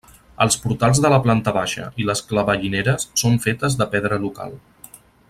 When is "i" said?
2.03-2.07